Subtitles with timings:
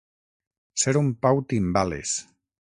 [0.83, 2.17] Ser un Pau Timbales.